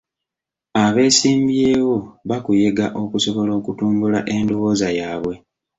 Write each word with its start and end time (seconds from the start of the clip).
Abeesimbyewo 0.83 1.95
bakuyega 2.29 2.85
okusobola 3.01 3.51
okutumbula 3.59 4.19
endowooza 4.35 4.87
yaabwe. 4.97 5.35